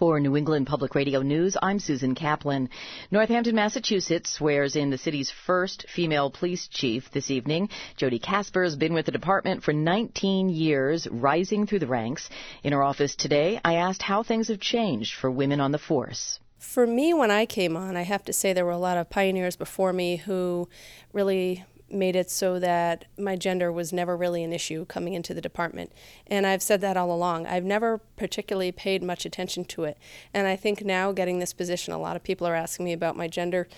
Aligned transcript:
For 0.00 0.18
New 0.18 0.34
England 0.34 0.66
Public 0.66 0.94
Radio 0.94 1.20
News, 1.20 1.58
I'm 1.60 1.78
Susan 1.78 2.14
Kaplan. 2.14 2.70
Northampton, 3.10 3.54
Massachusetts 3.54 4.30
swears 4.30 4.74
in 4.74 4.88
the 4.88 4.96
city's 4.96 5.30
first 5.30 5.84
female 5.94 6.30
police 6.30 6.68
chief 6.68 7.10
this 7.12 7.30
evening. 7.30 7.68
Jody 7.98 8.18
Kasper 8.18 8.64
has 8.64 8.76
been 8.76 8.94
with 8.94 9.04
the 9.04 9.12
department 9.12 9.62
for 9.62 9.74
19 9.74 10.48
years, 10.48 11.06
rising 11.10 11.66
through 11.66 11.80
the 11.80 11.86
ranks. 11.86 12.30
In 12.62 12.72
her 12.72 12.82
office 12.82 13.14
today, 13.14 13.60
I 13.62 13.74
asked 13.74 14.00
how 14.00 14.22
things 14.22 14.48
have 14.48 14.58
changed 14.58 15.16
for 15.16 15.30
women 15.30 15.60
on 15.60 15.70
the 15.70 15.78
force. 15.78 16.40
For 16.56 16.86
me, 16.86 17.12
when 17.12 17.30
I 17.30 17.44
came 17.44 17.76
on, 17.76 17.94
I 17.94 18.02
have 18.02 18.24
to 18.24 18.32
say 18.32 18.54
there 18.54 18.64
were 18.64 18.70
a 18.70 18.78
lot 18.78 18.96
of 18.96 19.10
pioneers 19.10 19.56
before 19.56 19.92
me 19.92 20.16
who 20.16 20.66
really 21.12 21.66
made 21.90 22.16
it 22.16 22.30
so 22.30 22.58
that 22.58 23.04
my 23.18 23.36
gender 23.36 23.72
was 23.72 23.92
never 23.92 24.16
really 24.16 24.42
an 24.44 24.52
issue 24.52 24.84
coming 24.84 25.14
into 25.14 25.34
the 25.34 25.40
department. 25.40 25.92
And 26.26 26.46
I've 26.46 26.62
said 26.62 26.80
that 26.82 26.96
all 26.96 27.12
along. 27.12 27.46
I've 27.46 27.64
never 27.64 27.98
particularly 28.16 28.72
paid 28.72 29.02
much 29.02 29.24
attention 29.24 29.64
to 29.66 29.84
it. 29.84 29.98
And 30.32 30.46
I 30.46 30.56
think 30.56 30.84
now, 30.84 31.12
getting 31.12 31.38
this 31.38 31.52
position, 31.52 31.92
a 31.92 31.98
lot 31.98 32.16
of 32.16 32.22
people 32.22 32.46
are 32.46 32.54
asking 32.54 32.84
me 32.84 32.92
about 32.92 33.16
my 33.16 33.28
gender. 33.28 33.68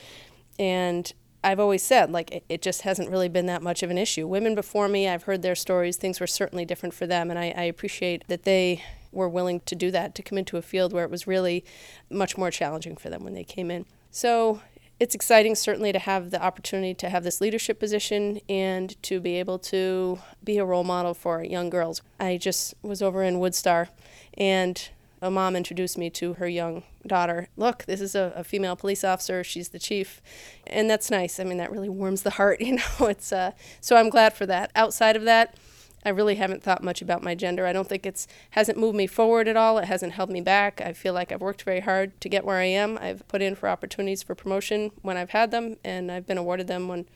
And 0.59 1.12
I've 1.45 1.59
always 1.59 1.83
said, 1.83 2.11
like, 2.12 2.45
it, 2.48 2.62
just 2.62 2.83
hasn't 2.83 3.11
really 3.11 3.29
been 3.29 3.47
that 3.47 3.62
much 3.62 3.83
of 3.83 3.91
an 3.91 3.98
issue. 3.98 4.27
Women 4.27 4.55
before 4.55 4.89
me, 4.89 5.09
I've 5.09 5.25
heard 5.25 5.42
their 5.42 5.56
stories, 5.56 5.97
things 5.97 6.20
were 6.20 6.27
certainly 6.27 6.65
different 6.65 6.95
for 6.95 7.06
them. 7.06 7.31
And 7.31 7.39
I, 7.39 7.53
I 7.56 7.65
appreciate 7.65 8.25
that 8.29 8.45
they 8.45 8.83
were 9.11 9.29
willing 9.29 9.61
to 9.61 9.75
do 9.75 9.91
that, 9.91 10.15
to 10.15 10.23
come 10.23 10.39
into 10.39 10.56
a 10.56 10.62
field 10.62 10.92
where 10.92 11.05
it 11.05 11.11
was 11.11 11.27
really 11.27 11.65
much 12.09 12.39
more 12.39 12.51
challenging 12.51 12.97
for 12.97 13.11
them 13.11 13.25
when 13.25 13.34
they 13.34 13.45
came 13.45 13.70
in. 13.70 13.87
So 14.11 14.61
it's 15.02 15.16
exciting 15.16 15.56
certainly 15.56 15.91
to 15.91 15.98
have 15.98 16.30
the 16.30 16.41
opportunity 16.41 16.95
to 16.95 17.09
have 17.09 17.24
this 17.24 17.41
leadership 17.41 17.80
position 17.80 18.38
and 18.48 19.02
to 19.02 19.19
be 19.19 19.34
able 19.34 19.59
to 19.59 20.20
be 20.45 20.59
a 20.59 20.65
role 20.65 20.84
model 20.84 21.12
for 21.12 21.42
young 21.42 21.69
girls. 21.69 22.02
I 22.20 22.37
just 22.37 22.73
was 22.83 23.02
over 23.02 23.25
in 23.25 23.41
Woodstar 23.41 23.88
and 24.34 24.88
a 25.20 25.28
mom 25.28 25.56
introduced 25.56 25.98
me 25.98 26.09
to 26.11 26.34
her 26.34 26.47
young 26.47 26.84
daughter. 27.05 27.48
Look, 27.56 27.84
this 27.87 28.01
is 28.01 28.15
a, 28.15 28.33
a, 28.37 28.45
female 28.45 28.77
police 28.77 29.02
officer. 29.02 29.42
She's 29.42 29.70
the 29.70 29.78
chief, 29.80 30.23
and 30.69 30.89
that's 30.89 31.11
nice. 31.11 31.41
I 31.41 31.45
mean, 31.45 31.58
that 31.58 31.73
really 31.73 31.89
warms 31.89 32.23
the 32.23 32.30
heart. 32.30 32.61
You 32.73 32.77
know, 32.77 33.06
it's 33.06 33.33
uh, 33.33 33.53
so 33.80 33.97
I'm 33.97 34.08
glad 34.08 34.34
for 34.34 34.47
that. 34.47 34.70
Outside 34.77 35.17
of 35.17 35.25
that, 35.25 35.56
I 36.05 36.08
really 36.11 36.34
haven't 36.34 36.62
thought 36.62 36.83
much 36.83 37.00
about 37.00 37.22
my 37.22 37.34
gender. 37.34 37.67
I 37.67 37.72
don't 37.72 37.89
think 37.89 38.05
it's 38.05 38.27
hasn't 38.50 38.78
moved 38.78 38.97
me 38.97 39.06
forward 39.06 39.48
at 39.48 39.56
all. 39.56 39.78
It 39.78 39.86
hasn't 39.86 40.12
held 40.12 40.31
me 40.31 40.41
back. 40.41 40.81
I 40.81 40.92
feel 40.92 41.14
like 41.14 41.31
I've 41.31 41.41
worked 41.41 41.62
very 41.62 41.81
hard 41.81 42.20
to 42.20 42.28
get 42.28 42.45
where 42.45 42.58
I 42.58 42.64
am. 42.64 42.98
I've 42.98 43.27
put 43.28 43.42
in 43.42 43.55
for 43.55 43.69
opportunities 43.69 44.23
for 44.23 44.34
promotion 44.34 44.91
when 45.03 45.17
I've 45.17 45.30
had 45.30 45.50
them, 45.50 45.77
and 45.84 46.11
I've 46.11 46.27
been 46.27 46.39
awarded 46.39 46.67
them 46.67 46.89
when 46.89 47.06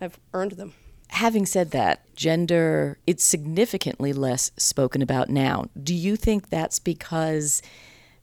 I've 0.00 0.18
earned 0.34 0.52
them. 0.52 0.74
Having 1.08 1.46
said 1.46 1.70
that, 1.70 2.02
gender 2.14 2.98
it's 3.06 3.24
significantly 3.24 4.12
less 4.12 4.50
spoken 4.56 5.02
about 5.02 5.30
now. 5.30 5.66
Do 5.80 5.94
you 5.94 6.16
think 6.16 6.50
that's 6.50 6.78
because 6.78 7.62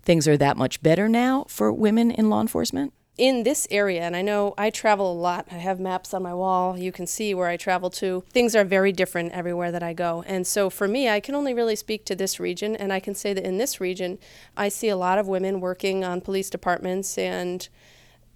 things 0.03 0.28
are 0.28 0.38
that 0.38 0.58
much 0.58 0.84
better 0.84 1.08
now 1.08 1.45
for 1.47 1.72
women 1.72 2.11
in 2.11 2.30
law 2.30 2.41
enforcement? 2.41 2.94
In 3.17 3.44
this 3.44 3.67
area, 3.69 4.02
and 4.02 4.16
I 4.16 4.23
know 4.23 4.56
I 4.58 4.72
travel 4.72 5.11
a 5.11 5.14
lot, 5.14 5.47
I 5.52 5.56
have 5.56 5.80
maps 5.80 6.14
on 6.14 6.23
my 6.23 6.33
wall, 6.33 6.78
you 6.78 6.92
can 6.92 7.06
see 7.06 7.36
where 7.36 7.47
I 7.47 7.58
travel 7.58 7.92
to. 7.92 8.23
Things 8.30 8.56
are 8.56 8.64
very 8.64 8.92
different 8.92 9.33
everywhere 9.33 9.72
that 9.72 9.83
I 9.83 9.94
go. 9.94 10.23
And 10.25 10.47
so 10.47 10.69
for 10.69 10.88
me, 10.88 11.08
I 11.08 11.19
can 11.19 11.36
only 11.36 11.53
really 11.53 11.75
speak 11.75 12.06
to 12.06 12.16
this 12.16 12.39
region, 12.39 12.75
and 12.75 12.91
I 12.91 13.00
can 13.00 13.14
say 13.14 13.34
that 13.34 13.45
in 13.45 13.59
this 13.59 13.80
region, 13.80 14.17
I 14.58 14.69
see 14.69 14.89
a 14.89 14.97
lot 14.97 15.19
of 15.19 15.28
women 15.28 15.61
working 15.61 16.03
on 16.03 16.22
police 16.22 16.50
departments 16.50 17.17
and 17.17 17.67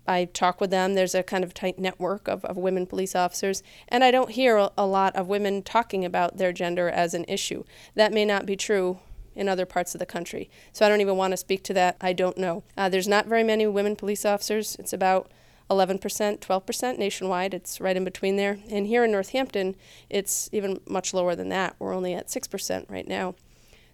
I 0.08 0.25
talk 0.25 0.61
with 0.61 0.70
them. 0.70 0.94
There's 0.94 1.16
a 1.16 1.23
kind 1.23 1.44
of 1.44 1.53
tight 1.53 1.78
network 1.78 2.28
of, 2.28 2.45
of 2.45 2.55
women 2.55 2.86
police 2.86 3.16
officers, 3.16 3.61
and 3.89 4.03
I 4.03 4.11
don't 4.11 4.31
hear 4.31 4.70
a 4.78 4.86
lot 4.86 5.16
of 5.16 5.28
women 5.28 5.64
talking 5.64 6.05
about 6.05 6.38
their 6.38 6.53
gender 6.53 6.88
as 6.88 7.14
an 7.14 7.25
issue. 7.28 7.64
That 7.95 8.14
may 8.14 8.23
not 8.23 8.45
be 8.45 8.55
true 8.55 9.00
in 9.38 9.47
other 9.47 9.66
parts 9.66 9.95
of 9.95 9.99
the 9.99 10.05
country. 10.05 10.49
So 10.73 10.85
I 10.85 10.89
don't 10.89 10.99
even 10.99 11.16
want 11.16 11.31
to 11.31 11.38
speak 11.38 11.63
to 11.66 11.73
that. 11.75 11.95
I 12.02 12.11
don't 12.11 12.38
know. 12.38 12.63
Uh, 12.75 12.89
there's 12.89 13.07
not 13.07 13.27
very 13.27 13.43
many 13.43 13.67
women 13.67 13.95
police 13.95 14.25
officers. 14.25 14.75
It's 14.80 14.91
about 14.91 15.31
11%, 15.69 15.99
12% 16.39 16.97
nationwide. 16.97 17.53
It's 17.53 17.80
right 17.80 17.95
in 17.95 18.03
between 18.03 18.35
there. 18.35 18.58
And 18.69 18.88
here 18.88 19.03
in 19.03 19.11
Northampton, 19.11 19.75
it's 20.09 20.49
even 20.52 20.81
much 20.87 21.14
lower 21.14 21.36
than 21.36 21.49
that. 21.49 21.76
We're 21.80 21.93
only 21.93 22.14
at 22.14 22.27
6% 22.27 22.89
right 22.89 23.08
now. 23.08 23.36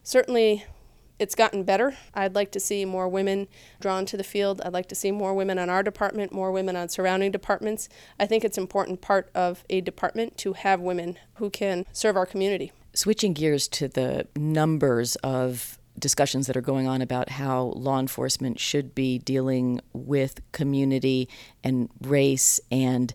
Certainly, 0.01 0.65
it's 1.19 1.35
gotten 1.35 1.63
better. 1.63 1.95
I'd 2.13 2.35
like 2.35 2.51
to 2.51 2.59
see 2.59 2.85
more 2.85 3.07
women 3.07 3.47
drawn 3.79 4.05
to 4.07 4.17
the 4.17 4.23
field. 4.23 4.61
I'd 4.63 4.73
like 4.73 4.89
to 4.89 4.95
see 4.95 5.11
more 5.11 5.33
women 5.33 5.59
on 5.59 5.69
our 5.69 5.83
department, 5.83 6.33
more 6.33 6.51
women 6.51 6.75
on 6.75 6.89
surrounding 6.89 7.31
departments. 7.31 7.87
I 8.19 8.25
think 8.25 8.43
it's 8.43 8.57
an 8.57 8.63
important 8.63 9.01
part 9.01 9.29
of 9.35 9.63
a 9.69 9.81
department 9.81 10.37
to 10.39 10.53
have 10.53 10.79
women 10.79 11.17
who 11.35 11.49
can 11.49 11.85
serve 11.91 12.17
our 12.17 12.25
community 12.25 12.71
switching 12.93 13.33
gears 13.33 13.67
to 13.67 13.87
the 13.87 14.27
numbers 14.35 15.15
of 15.17 15.77
discussions 15.97 16.47
that 16.47 16.57
are 16.57 16.61
going 16.61 16.87
on 16.87 17.01
about 17.01 17.29
how 17.29 17.73
law 17.75 17.99
enforcement 17.99 18.59
should 18.59 18.95
be 18.95 19.19
dealing 19.19 19.79
with 19.93 20.39
community 20.51 21.29
and 21.63 21.89
race 22.01 22.59
and 22.71 23.13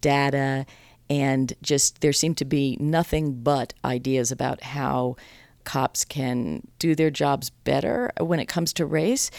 data 0.00 0.66
and 1.08 1.52
just 1.62 2.00
there 2.00 2.12
seem 2.12 2.34
to 2.34 2.44
be 2.44 2.76
nothing 2.80 3.42
but 3.42 3.72
ideas 3.84 4.32
about 4.32 4.62
how 4.62 5.16
cops 5.64 6.04
can 6.04 6.66
do 6.78 6.94
their 6.94 7.10
jobs 7.10 7.50
better 7.50 8.10
when 8.20 8.40
it 8.40 8.46
comes 8.46 8.72
to 8.72 8.86
race. 8.86 9.30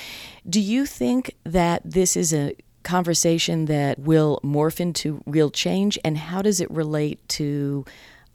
Do 0.49 0.59
you 0.59 0.85
think 0.85 1.35
that 1.43 1.81
this 1.83 2.15
is 2.15 2.33
a 2.33 2.55
conversation 2.83 3.65
that 3.65 3.99
will 3.99 4.39
morph 4.43 4.79
into 4.79 5.21
real 5.25 5.49
change 5.49 5.99
and 6.05 6.17
how 6.17 6.41
does 6.41 6.61
it 6.61 6.71
relate 6.71 7.27
to 7.27 7.85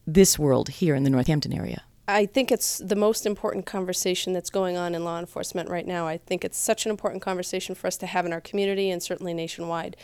this 0.07 0.39
world 0.39 0.69
here 0.69 0.95
in 0.95 1.03
the 1.03 1.11
Northampton 1.11 1.53
area? 1.53 1.83
I 2.09 2.27
think 2.27 2.51
it's 2.51 2.79
the 2.79 2.97
most 2.97 3.27
important 3.27 3.65
conversation 3.65 4.33
that's 4.33 4.51
going 4.51 4.77
on 4.77 4.95
in 4.95 5.05
law 5.05 5.19
enforcement 5.19 5.71
right 5.71 5.87
now. 5.87 6.07
I 6.07 6.19
think 6.19 6.45
it's 6.45 6.59
such 6.59 6.85
an 6.85 6.91
important 6.91 7.23
conversation 7.23 7.75
for 7.75 7.87
us 7.87 7.97
to 7.99 8.07
have 8.07 8.27
in 8.27 8.33
our 8.33 8.41
community 8.41 8.91
and 8.91 9.03
certainly 9.03 9.33
nationwide. 9.33 9.97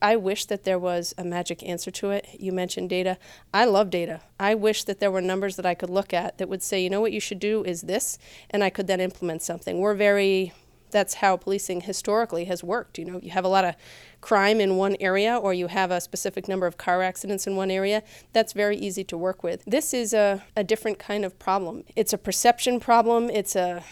I 0.00 0.16
wish 0.16 0.46
that 0.46 0.64
there 0.64 0.78
was 0.78 1.14
a 1.16 1.24
magic 1.24 1.62
answer 1.62 1.92
to 1.92 2.10
it. 2.10 2.26
You 2.36 2.50
mentioned 2.50 2.90
data. 2.90 3.18
I 3.54 3.66
love 3.66 3.90
data. 3.90 4.22
I 4.40 4.56
wish 4.56 4.82
that 4.84 4.98
there 4.98 5.12
were 5.12 5.20
numbers 5.20 5.54
that 5.56 5.66
I 5.66 5.74
could 5.74 5.90
look 5.90 6.12
at 6.12 6.38
that 6.38 6.48
would 6.48 6.62
say, 6.62 6.82
you 6.82 6.90
know 6.90 7.00
what 7.00 7.12
you 7.12 7.20
should 7.20 7.38
do 7.38 7.62
is 7.64 7.82
this, 7.82 8.18
and 8.50 8.64
I 8.64 8.70
could 8.70 8.88
then 8.88 9.00
implement 9.00 9.42
something. 9.42 9.78
We're 9.78 9.94
very 9.94 10.52
that's 10.92 11.14
how 11.14 11.36
policing 11.36 11.82
historically 11.82 12.44
has 12.44 12.62
worked. 12.62 12.98
You 12.98 13.06
know, 13.06 13.20
you 13.20 13.30
have 13.32 13.44
a 13.44 13.48
lot 13.48 13.64
of 13.64 13.74
crime 14.20 14.60
in 14.60 14.76
one 14.76 14.96
area 15.00 15.36
or 15.36 15.52
you 15.52 15.66
have 15.66 15.90
a 15.90 16.00
specific 16.00 16.46
number 16.46 16.66
of 16.66 16.78
car 16.78 17.02
accidents 17.02 17.46
in 17.46 17.56
one 17.56 17.70
area, 17.70 18.02
that's 18.32 18.52
very 18.52 18.76
easy 18.76 19.02
to 19.04 19.18
work 19.18 19.42
with. 19.42 19.64
This 19.66 19.92
is 19.92 20.14
a, 20.14 20.44
a 20.56 20.62
different 20.62 20.98
kind 20.98 21.24
of 21.24 21.38
problem. 21.38 21.82
It's 21.96 22.12
a 22.12 22.18
perception 22.18 22.78
problem, 22.78 23.28
it's 23.28 23.56
a 23.56 23.82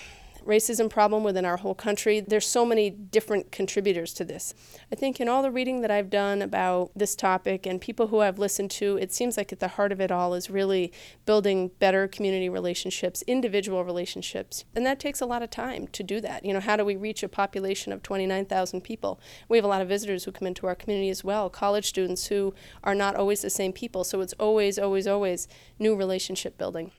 racism 0.47 0.91
problem 0.91 1.25
within 1.25 1.45
our 1.45 1.59
whole 1.59 1.75
country. 1.75 2.21
There's 2.21 2.47
so 2.47 2.65
many 2.65 2.91
different 2.91 3.53
contributors 3.53 4.13
to 4.15 4.25
this. 4.25 4.55
I 4.93 4.97
think 4.97 5.21
in 5.21 5.29
all 5.29 5.43
the 5.43 5.51
reading 5.51 5.81
that 5.83 5.91
I've 5.91 6.11
done 6.11 6.43
about 6.43 6.91
this 6.95 7.15
topic 7.15 7.67
and 7.67 7.81
people 7.81 8.09
who 8.09 8.21
I've 8.21 8.39
listened 8.39 8.71
to, 8.73 8.97
it 8.97 9.13
seems 9.13 9.37
like 9.37 9.53
at 9.53 9.61
the 9.61 9.69
heart 9.69 9.93
of 9.93 10.01
it 10.01 10.11
all 10.11 10.35
is 10.35 10.51
really 10.51 10.93
building 11.27 11.71
better 11.79 12.09
community 12.09 12.49
relationships, 12.49 13.23
individual 13.27 13.85
relationships. 13.85 14.65
And 14.75 14.85
that 14.87 15.01
takes 15.01 15.21
a 15.21 15.27
lot 15.27 15.43
of 15.43 15.51
time 15.51 15.87
to 15.89 16.03
do 16.03 16.21
that. 16.21 16.45
You 16.45 16.53
know, 16.53 16.61
how 16.61 16.77
do 16.77 16.85
we 16.85 16.97
reach 16.97 17.23
a 17.23 17.29
population 17.29 17.93
of 17.93 18.03
29,000 18.03 18.81
people? 18.81 19.21
We 19.49 19.59
have 19.59 19.65
a 19.65 19.69
lot 19.69 19.83
of 19.83 19.89
visitors 19.89 20.25
who 20.25 20.33
come 20.33 20.49
into 20.49 20.67
our 20.67 20.75
community 20.75 21.11
as 21.11 21.25
well, 21.25 21.51
college 21.51 21.87
students 21.87 22.27
who 22.27 22.55
are 22.83 22.95
not 22.95 23.17
always 23.17 23.43
the 23.43 23.51
same 23.51 23.73
people. 23.73 24.05
So 24.05 24.21
it's 24.21 24.35
always, 24.35 24.79
always, 24.79 25.07
always 25.07 25.49
new 25.79 25.95
relationship 25.95 26.57
building. 26.59 26.93